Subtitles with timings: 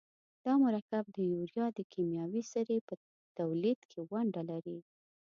[0.45, 2.93] دا مرکب د یوریا د کیمیاوي سرې په
[3.37, 4.77] تولید کې ونډه لري.